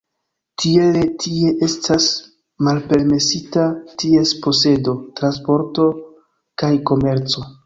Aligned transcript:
Tiele 0.61 1.01
tie 1.23 1.51
estas 1.67 2.07
malpermesita 2.69 3.67
ties 4.05 4.33
posedo, 4.47 4.97
transporto 5.21 5.87
kaj 6.65 6.73
komerco. 6.93 7.49